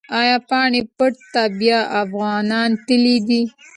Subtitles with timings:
[0.19, 3.41] ایا پاني پت ته بیا افغانان تللي دي؟